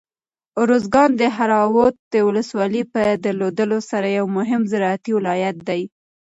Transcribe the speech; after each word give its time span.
ارزګان 0.61 1.09
د 1.15 1.17
دهراود 1.23 1.95
ولسوالۍ 2.27 2.83
په 2.93 3.01
درلودلو 3.23 3.79
سره 3.89 4.07
یو 4.17 4.25
مهم 4.37 4.61
زراعتي 4.71 5.11
ولایت 5.17 5.57
دی. 5.67 5.81